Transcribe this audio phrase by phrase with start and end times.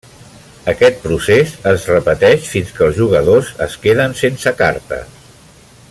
[0.71, 5.25] Aquest procés es repeteix fins que els jugadors es queden sense cartes.